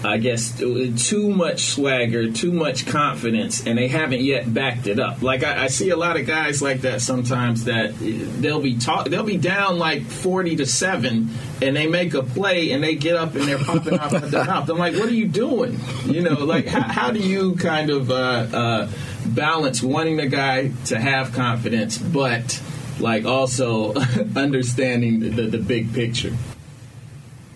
[0.04, 5.22] I guess too much swagger, too much confidence, and they haven't yet backed it up.
[5.22, 9.08] Like I, I, see a lot of guys like that sometimes that they'll be talk,
[9.08, 11.30] they'll be down like forty to seven,
[11.62, 14.44] and they make a play and they get up and they're popping off at their
[14.44, 14.68] mouth.
[14.68, 15.80] I'm like, what are you doing?
[16.04, 18.14] You know, like how, how do you kind of uh,
[18.52, 18.90] uh,
[19.24, 22.60] balance wanting the guy to have confidence, but
[23.00, 23.94] like also
[24.36, 26.36] understanding the, the, the big picture?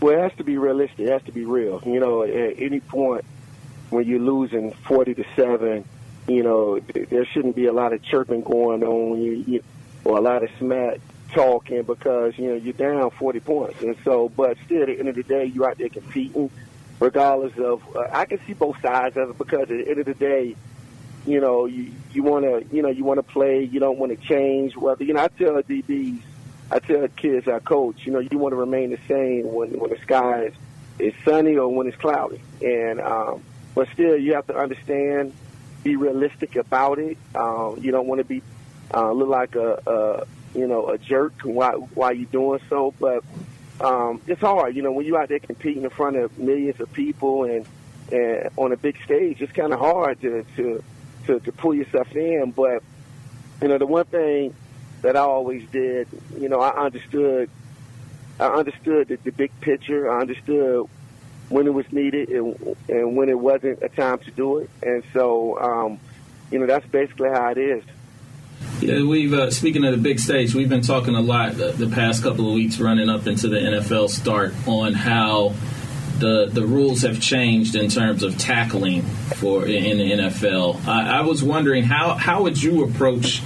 [0.00, 1.00] Well, it has to be realistic.
[1.00, 1.82] It has to be real.
[1.84, 3.24] You know, at any point
[3.90, 5.84] when you're losing 40 to 7,
[6.28, 9.64] you know, there shouldn't be a lot of chirping going on you, you,
[10.04, 11.00] or a lot of smack
[11.32, 13.82] talking because, you know, you're down 40 points.
[13.82, 16.50] And so, but still, at the end of the day, you're out there competing
[17.00, 20.06] regardless of, uh, I can see both sides of it because at the end of
[20.06, 20.56] the day,
[21.26, 24.18] you know, you, you want to, you know, you want to play, you don't want
[24.18, 24.76] to change.
[24.76, 26.22] Whether, you know, I tell DBs,
[26.70, 29.90] I tell kids I coach, you know, you want to remain the same when when
[29.90, 30.54] the sky is,
[30.98, 32.40] is sunny or when it's cloudy.
[32.62, 33.42] And um,
[33.74, 35.32] but still, you have to understand,
[35.82, 37.16] be realistic about it.
[37.34, 38.42] Um, you don't want to be
[38.92, 42.92] uh, look like a, a you know a jerk while while you're doing so.
[42.98, 43.24] But
[43.80, 46.92] um, it's hard, you know, when you're out there competing in front of millions of
[46.92, 47.66] people and
[48.12, 50.82] and on a big stage, it's kind of hard to to
[51.26, 52.52] to, to pull yourself in.
[52.54, 52.82] But
[53.62, 54.54] you know, the one thing
[55.02, 56.08] that I always did.
[56.38, 57.50] You know, I understood.
[58.40, 60.10] I understood the, the big picture.
[60.10, 60.88] I understood
[61.48, 64.70] when it was needed and, and when it wasn't a time to do it.
[64.82, 65.98] And so, um,
[66.50, 67.84] you know, that's basically how it is.
[68.80, 71.88] Yeah, we've uh, speaking of the big stage, we've been talking a lot the, the
[71.88, 75.54] past couple of weeks running up into the NFL start on how
[76.18, 80.86] the the rules have changed in terms of tackling for in the NFL.
[80.86, 83.42] I, I was wondering how how would you approach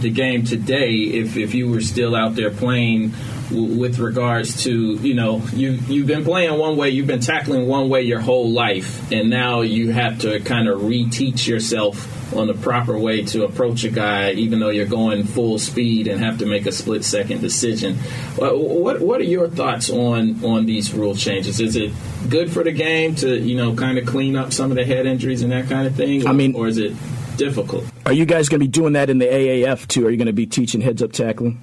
[0.00, 3.12] the game today if if you were still out there playing
[3.50, 7.88] with regards to you know you you've been playing one way, you've been tackling one
[7.88, 12.54] way your whole life, and now you have to kind of reteach yourself on the
[12.54, 16.46] proper way to approach a guy, even though you're going full speed and have to
[16.46, 17.96] make a split second decision.
[18.36, 21.60] What what are your thoughts on on these rule changes?
[21.60, 21.92] Is it
[22.28, 25.06] good for the game to you know kind of clean up some of the head
[25.06, 26.26] injuries and that kind of thing?
[26.26, 26.94] I mean, or is it
[27.36, 27.84] difficult?
[28.08, 30.06] Are you guys going to be doing that in the AAF too?
[30.06, 31.62] Are you going to be teaching heads up tackling?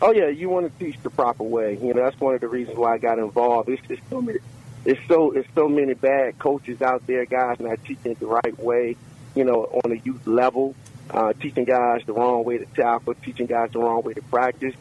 [0.00, 1.78] Oh yeah, you want to teach the proper way.
[1.80, 3.68] You know, that's one of the reasons why I got involved.
[3.68, 4.40] It's just so many,
[4.84, 8.96] it's so it's so many bad coaches out there, guys not teaching the right way.
[9.36, 10.74] You know, on a youth level,
[11.10, 14.74] uh, teaching guys the wrong way to tackle, teaching guys the wrong way to practice.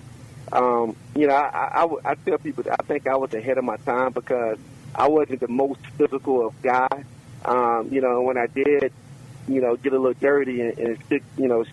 [0.51, 3.77] Um, you know, I, I, I tell people I think I was ahead of my
[3.77, 4.58] time because
[4.95, 7.06] I wasn't the most physical of guys.
[7.45, 8.91] Um, you know, when I did,
[9.47, 11.63] you know, get a little dirty and, and stick, you know,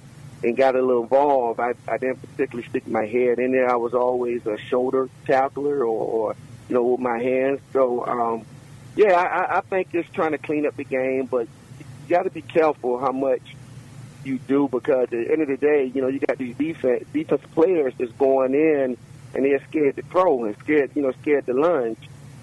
[0.42, 3.70] and got a little involved, I, I didn't particularly stick my head in there.
[3.70, 6.36] I was always a shoulder tackler or, or
[6.68, 7.60] you know, with my hands.
[7.72, 8.46] So, um,
[8.94, 12.30] yeah, I, I think it's trying to clean up the game, but you got to
[12.30, 13.42] be careful how much
[14.24, 17.04] you do because at the end of the day, you know, you got these defense
[17.12, 18.96] defensive players that's going in
[19.34, 21.98] and they're scared to throw and scared, you know, scared to lunge.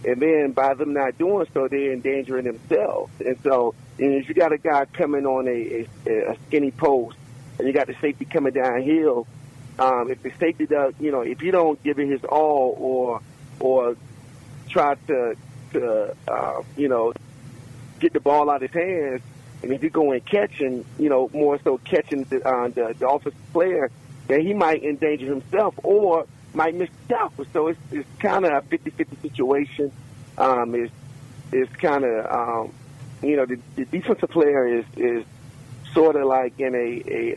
[0.05, 3.11] And then by them not doing so, they're endangering themselves.
[3.25, 7.17] And so, know, if you got a guy coming on a, a, a skinny post
[7.57, 9.25] and you got the safety coming downhill,
[9.79, 13.21] um, if the safety does, you know, if you don't give it his all or
[13.59, 13.97] or
[14.69, 15.35] try to
[15.73, 17.13] to uh, you know
[17.99, 19.21] get the ball out of his hands,
[19.63, 22.95] and if you go and catch and you know more so catching the uh, the,
[22.97, 23.91] the offensive player,
[24.27, 27.45] then he might endanger himself or might miss the tackle.
[27.53, 29.91] So it's it's kind of a 50-50 situation.
[30.37, 30.93] Um, it's
[31.51, 32.73] it's kind of um,
[33.21, 35.25] you know the, the defensive player is is
[35.93, 37.35] sort of like in a a,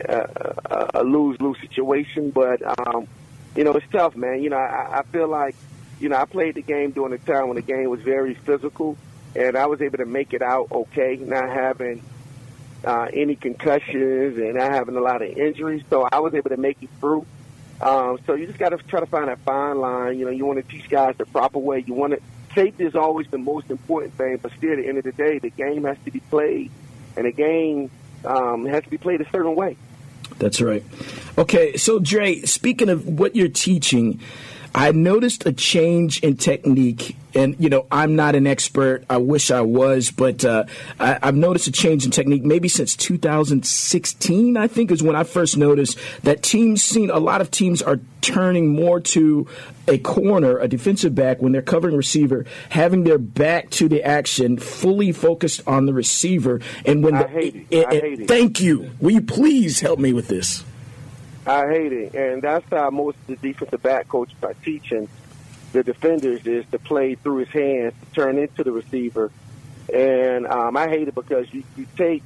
[0.65, 2.31] a, a lose lose situation.
[2.31, 3.07] But um,
[3.55, 4.43] you know, it's tough, man.
[4.43, 5.55] You know, I, I feel like
[5.99, 8.97] you know I played the game during a time when the game was very physical,
[9.35, 12.03] and I was able to make it out okay, not having
[12.83, 15.83] uh, any concussions and not having a lot of injuries.
[15.89, 17.25] So I was able to make it through.
[17.81, 20.19] Um, so you just got to try to find that fine line.
[20.19, 21.83] You know, you want to teach guys the proper way.
[21.85, 22.21] You want to
[22.53, 25.39] safety is always the most important thing, but still, at the end of the day,
[25.39, 26.71] the game has to be played,
[27.15, 27.89] and the game
[28.25, 29.77] um, has to be played a certain way.
[30.37, 30.83] That's right.
[31.37, 34.19] Okay, so Dre, speaking of what you're teaching,
[34.73, 39.03] I noticed a change in technique, and you know I'm not an expert.
[39.09, 40.65] I wish I was, but uh,
[40.99, 42.43] I, have noticed a change in technique.
[42.43, 47.41] Maybe since 2016, I think is when I first noticed that teams seen a lot
[47.41, 49.47] of teams are turning more to
[49.87, 54.57] a corner, a defensive back when they're covering receiver, having their back to the action,
[54.57, 56.61] fully focused on the receiver.
[56.85, 57.67] And when I the, hate it.
[57.71, 58.27] it, I hate it.
[58.27, 58.91] thank you.
[58.99, 60.63] Will you please help me with this?
[61.49, 65.09] I hate it, and that's how most of the defensive back coaches are teaching
[65.71, 69.31] the defenders is to play through his hands, to turn into the receiver.
[69.91, 72.21] And um, I hate it because you, you take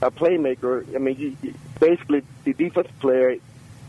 [0.00, 0.94] a playmaker.
[0.94, 3.38] I mean, you, you, basically the defensive player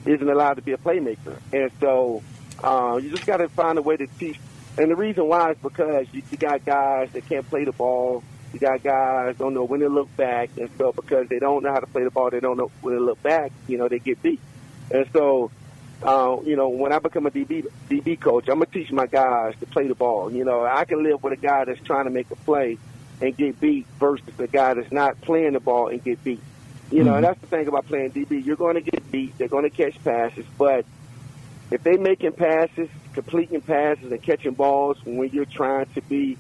[0.06, 2.24] isn't allowed to be a playmaker, and so
[2.64, 4.40] uh, you just got to find a way to teach.
[4.80, 8.24] And the reason why is because you, you got guys that can't play the ball
[8.54, 11.72] you got guys don't know when to look back, and so because they don't know
[11.72, 13.52] how to play the ball, they don't know when to look back.
[13.68, 14.40] You know, they get beat.
[14.92, 15.52] And so,
[16.04, 19.56] uh, you know, when I become a DB DB coach, I'm gonna teach my guys
[19.60, 20.32] to play the ball.
[20.32, 22.78] You know, I can live with a guy that's trying to make a play
[23.22, 26.42] and get beat versus a guy that's not playing the ball and get beat.
[26.92, 27.16] You know, mm-hmm.
[27.18, 28.46] and that's the thing about playing DB.
[28.46, 29.38] You're going to get beat.
[29.38, 30.86] They're going to catch passes, but
[31.72, 36.38] if they're making passes, completing passes, and catching balls when you're trying to be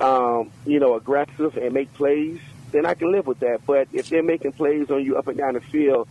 [0.00, 2.40] um, you know, aggressive and make plays,
[2.72, 3.64] then I can live with that.
[3.66, 6.08] But if they're making plays on you up and down the field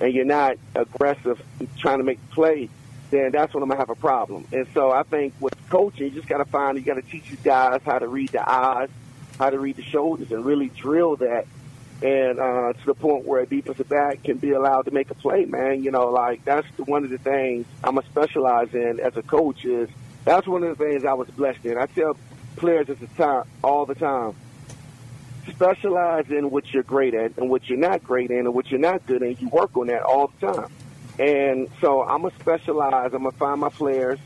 [0.00, 1.40] and you're not aggressive
[1.78, 2.68] trying to make the play,
[3.10, 4.46] then that's when I'm gonna have a problem.
[4.52, 7.80] And so I think with coaching, you just gotta find you gotta teach these guys
[7.84, 8.88] how to read the eyes,
[9.38, 11.46] how to read the shoulders, and really drill that.
[12.02, 15.14] And uh, to the point where a defensive back can be allowed to make a
[15.14, 15.82] play, man.
[15.82, 19.64] You know, like that's one of the things I'm a specialize in as a coach.
[19.64, 19.88] Is
[20.24, 21.78] that's one of the things I was blessed in.
[21.78, 22.16] I tell
[22.56, 24.34] players at the time all the time.
[25.48, 28.80] Specialize in what you're great at and what you're not great in and what you're
[28.80, 29.36] not good in.
[29.38, 30.70] You work on that all the time.
[31.18, 33.14] And so I'm gonna specialize.
[33.14, 34.18] I'm gonna find my players,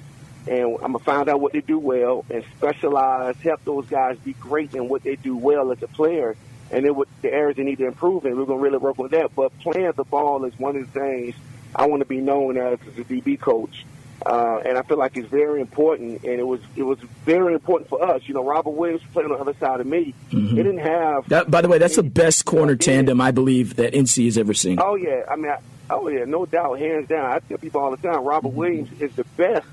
[0.48, 3.36] and I'm gonna find out what they do well and specialize.
[3.36, 6.36] Help those guys be great in what they do well as a player,
[6.70, 8.36] and then what the areas they need to improve in.
[8.36, 9.34] We're gonna really work on that.
[9.36, 11.34] But playing the ball is one of the things
[11.74, 13.84] I want to be known as as a DB coach
[14.24, 17.88] Uh, and I feel like it's very important, and it was it was very important
[17.88, 18.22] for us.
[18.26, 20.14] You know, Robert Williams playing on the other side of me.
[20.30, 20.48] Mm-hmm.
[20.48, 21.28] He didn't have.
[21.28, 24.52] That, by the way, that's the best corner tandem I believe that NC has ever
[24.52, 24.78] seen.
[24.78, 25.58] Oh yeah, I mean, I,
[25.88, 27.30] oh yeah, no doubt, hands down.
[27.30, 28.56] I tell people all the time, Robert mm-hmm.
[28.56, 29.66] Williams is the best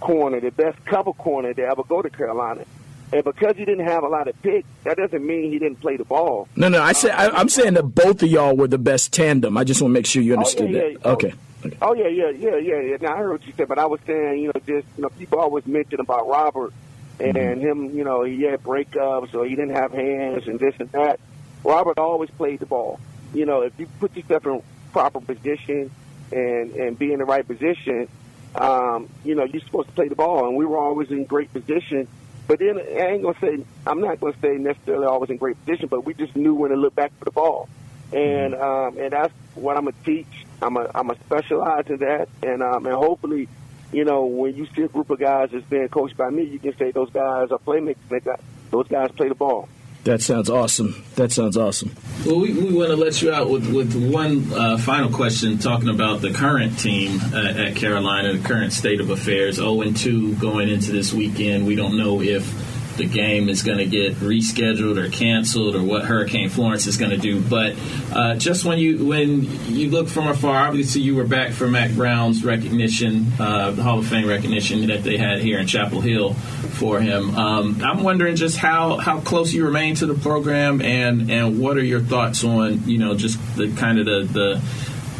[0.00, 2.64] corner, the best cover corner to ever go to Carolina.
[3.12, 5.96] And because he didn't have a lot of picks, that doesn't mean he didn't play
[5.96, 6.48] the ball.
[6.56, 9.56] No, no, I say I, am saying that both of y'all were the best tandem.
[9.56, 10.92] I just want to make sure you understood oh, yeah, that.
[10.92, 11.28] Yeah, okay.
[11.28, 11.36] okay.
[11.80, 12.96] Oh yeah, yeah, yeah, yeah, yeah.
[13.00, 15.08] Now I heard what you said, but I was saying, you know, just you know,
[15.10, 16.72] people always mention about Robert
[17.20, 17.60] and mm-hmm.
[17.60, 17.96] him.
[17.96, 21.20] You know, he had breakups or he didn't have hands and this and that.
[21.64, 23.00] Robert always played the ball.
[23.34, 24.62] You know, if you put yourself in
[24.92, 25.90] proper position
[26.32, 28.08] and and be in the right position,
[28.54, 31.52] um, you know, you're supposed to play the ball, and we were always in great
[31.52, 32.08] position.
[32.46, 35.88] But then I ain't gonna say I'm not gonna say necessarily always in great position,
[35.88, 37.68] but we just knew when to look back for the ball,
[38.12, 40.45] and um, and that's what I'm gonna teach.
[40.62, 43.48] I'm a I'm a specialize in that, and um, and hopefully,
[43.92, 46.58] you know, when you see a group of guys that's being coached by me, you
[46.58, 48.40] can say those guys are playmakers.
[48.70, 49.68] Those guys play the ball.
[50.06, 51.04] That sounds awesome.
[51.16, 51.92] That sounds awesome.
[52.24, 55.88] Well, we, we want to let you out with, with one uh, final question talking
[55.88, 59.56] about the current team uh, at Carolina, the current state of affairs.
[59.56, 61.66] 0 2 going into this weekend.
[61.66, 66.04] We don't know if the game is going to get rescheduled or canceled or what
[66.04, 67.40] Hurricane Florence is going to do.
[67.40, 67.76] But
[68.12, 71.92] uh, just when you when you look from afar, obviously you were back for Mack
[71.92, 76.34] Brown's recognition, uh, the Hall of Fame recognition that they had here in Chapel Hill
[76.34, 77.34] for him.
[77.36, 81.76] Um, I'm wondering just how, how close you remain to the program and and what
[81.76, 84.62] are your thoughts on you know just the kind of the, the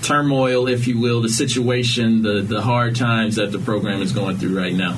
[0.03, 4.37] turmoil, if you will, the situation, the the hard times that the program is going
[4.37, 4.97] through right now.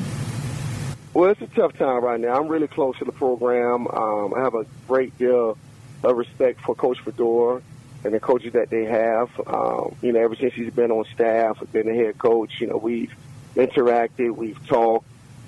[1.15, 2.39] Well, it's a tough time right now.
[2.39, 3.87] I'm really close to the program.
[3.89, 5.57] Um, I have a great deal
[6.03, 7.63] of respect for Coach Fedora
[8.05, 9.29] and the coaches that they have.
[9.47, 12.77] Um, you know, ever since he's been on staff, been the head coach, you know,
[12.77, 13.13] we've
[13.57, 15.07] interacted, we've talked.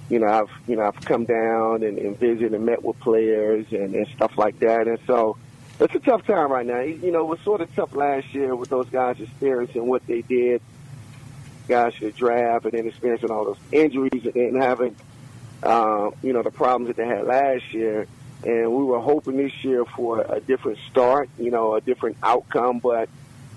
[0.09, 3.67] You know, I've you know I've come down and, and visited and met with players
[3.71, 4.89] and, and stuff like that.
[4.89, 5.37] And so
[5.79, 6.81] it's a tough time right now.
[6.81, 10.05] You know, it was sort of tough last year with those guys experience and what
[10.09, 10.63] they did,
[11.69, 14.97] guys the draft, and then experiencing all those injuries and having
[15.63, 18.07] uh, you know, the problems that they had last year.
[18.43, 22.79] And we were hoping this year for a different start, you know, a different outcome.
[22.79, 23.09] But,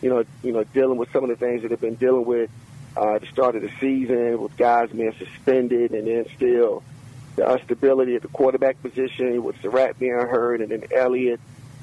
[0.01, 2.49] you know, you know, dealing with some of the things that they've been dealing with
[2.97, 6.83] uh, at the start of the season, with guys being suspended, and then still
[7.35, 11.39] the instability at the quarterback position with Surratt being hurt, and then Elliott.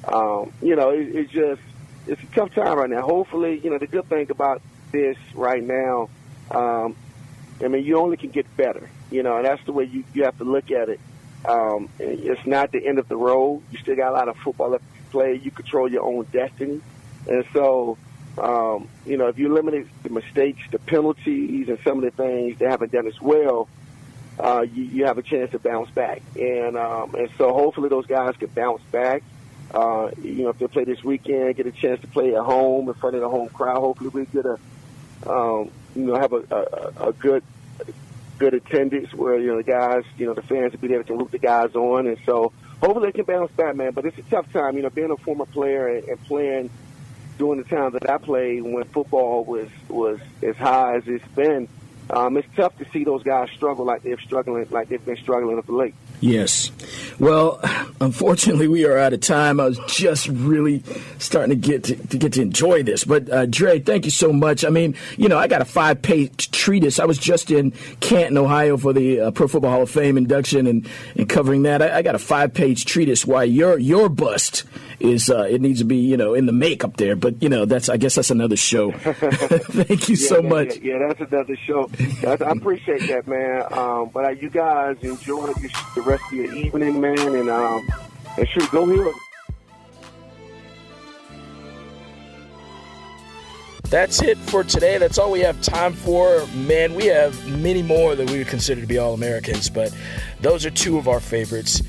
[0.07, 1.61] Um, you know, it, it's just
[2.07, 3.01] it's a tough time right now.
[3.01, 4.61] Hopefully, you know, the good thing about
[4.91, 6.09] this right now,
[6.51, 6.95] um,
[7.63, 8.89] I mean, you only can get better.
[9.09, 10.99] You know, and that's the way you, you have to look at it.
[11.43, 13.63] Um, it's not the end of the road.
[13.71, 15.39] You still got a lot of football left to play.
[15.43, 16.81] You control your own destiny.
[17.27, 17.97] And so,
[18.37, 22.57] um, you know, if you eliminate the mistakes, the penalties, and some of the things
[22.59, 23.67] they haven't done as well,
[24.39, 26.21] uh, you, you have a chance to bounce back.
[26.39, 29.23] And um, and so hopefully those guys can bounce back.
[29.73, 32.87] Uh, you know, if they play this weekend, get a chance to play at home
[32.87, 33.77] in front of the home crowd.
[33.77, 34.59] Hopefully we get a,
[35.29, 37.43] um, you know, have a, a, a good
[38.41, 41.13] good attendance where, you know, the guys, you know, the fans will be there to
[41.15, 42.07] root the guys on.
[42.07, 43.91] And so hopefully they can bounce back, man.
[43.91, 46.71] But it's a tough time, you know, being a former player and, and playing
[47.37, 51.67] during the time that I played when football was, was as high as it's been.
[52.09, 55.59] Um, it's tough to see those guys struggle like they're struggling, like they've been struggling
[55.59, 55.93] of late.
[56.19, 56.71] Yes.
[57.21, 57.59] Well,
[58.01, 59.59] unfortunately, we are out of time.
[59.59, 60.81] I was just really
[61.19, 63.03] starting to get to, to get to enjoy this.
[63.03, 64.65] But uh, Dre, thank you so much.
[64.65, 66.99] I mean, you know, I got a five-page treatise.
[66.99, 70.65] I was just in Canton, Ohio, for the uh, Pro Football Hall of Fame induction
[70.65, 71.83] and, and covering that.
[71.83, 74.63] I, I got a five-page treatise why your your bust
[75.01, 77.15] is uh, it needs to be you know in the make up there.
[77.15, 78.91] But you know, that's I guess that's another show.
[78.91, 80.77] thank you yeah, so much.
[80.77, 81.87] Yeah, yeah, that's another show.
[82.21, 83.63] That's, I appreciate that, man.
[83.71, 87.87] Um, but uh, you guys enjoy the rest of your evening, man, and um,
[88.37, 89.11] and shoot, go here.
[93.91, 94.97] That's it for today.
[94.99, 96.47] That's all we have time for.
[96.55, 99.93] Man, we have many more that we would consider to be All Americans, but
[100.39, 101.81] those are two of our favorites.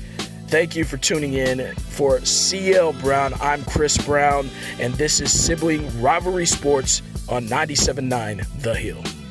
[0.47, 1.73] Thank you for tuning in.
[1.75, 8.75] For CL Brown, I'm Chris Brown, and this is Sibling Rivalry Sports on 97.9 The
[8.75, 9.22] Hill.